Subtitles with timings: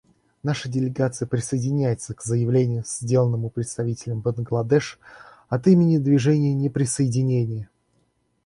[0.41, 4.97] Наша делегация присоединяется к заявлению, сделанному представителем Бангладеш
[5.47, 7.69] от имени Движения неприсоединения.